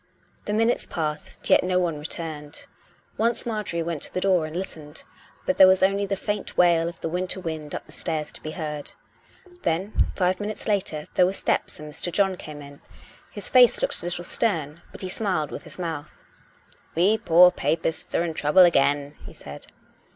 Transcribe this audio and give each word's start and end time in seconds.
The 0.45 0.53
minutes 0.55 0.87
passed, 0.87 1.47
yet 1.47 1.63
no 1.63 1.77
one 1.77 1.99
returned. 1.99 2.65
Once 3.19 3.45
Marjorie 3.45 3.83
went 3.83 4.01
to 4.01 4.11
the 4.11 4.19
door 4.19 4.47
and 4.47 4.55
listened, 4.57 5.03
but 5.45 5.59
there 5.59 5.67
was 5.67 5.83
only 5.83 6.07
the 6.07 6.15
faint 6.15 6.57
wail 6.57 6.89
of 6.89 6.99
the 7.01 7.07
winter 7.07 7.39
wind 7.39 7.75
up 7.75 7.85
the 7.85 7.91
stairs 7.91 8.31
to 8.31 8.41
be 8.41 8.49
heard. 8.57 8.93
Then, 9.61 9.93
five 10.15 10.39
minutes 10.39 10.67
later, 10.67 11.05
there 11.13 11.27
were 11.27 11.33
steps 11.33 11.79
and 11.79 11.91
Mr. 11.93 12.11
John 12.11 12.35
came 12.35 12.63
in. 12.63 12.81
His 13.29 13.47
face 13.51 13.79
looked 13.83 14.01
a 14.01 14.05
little 14.07 14.23
stern, 14.23 14.81
but 14.91 15.03
he 15.03 15.07
smiled 15.07 15.51
with 15.51 15.65
his 15.65 15.77
mouth." 15.77 16.17
We 16.95 17.19
poor 17.19 17.51
Papists 17.51 18.15
are 18.15 18.23
in 18.23 18.33
trouble 18.33 18.63
again," 18.65 19.13
he 19.27 19.35
said. 19.35 19.67